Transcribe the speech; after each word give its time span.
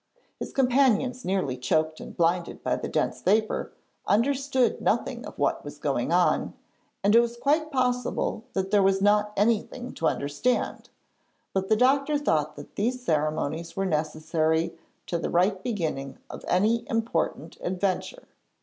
His 0.39 0.51
companions, 0.51 1.23
nearly 1.23 1.55
choked 1.57 1.99
and 1.99 2.17
blinded 2.17 2.63
by 2.63 2.75
the 2.75 2.87
dense 2.87 3.21
vapour, 3.21 3.71
understood 4.07 4.81
nothing 4.81 5.23
of 5.27 5.37
what 5.37 5.63
was 5.63 5.77
going 5.77 6.11
on, 6.11 6.55
and 7.03 7.15
it 7.15 7.21
is 7.21 7.37
quite 7.37 7.69
possible 7.71 8.43
that 8.53 8.71
there 8.71 8.81
was 8.81 8.99
not 8.99 9.31
anything 9.37 9.93
to 9.93 10.07
understand, 10.07 10.89
but 11.53 11.69
the 11.69 11.75
doctor 11.75 12.17
thought 12.17 12.55
that 12.55 12.77
these 12.77 13.05
ceremonies 13.05 13.75
were 13.75 13.85
necessary 13.85 14.73
to 15.05 15.19
the 15.19 15.29
right 15.29 15.61
beginning 15.61 16.17
of 16.31 16.43
any 16.47 16.83
important 16.89 17.59
adventure. 17.61 18.23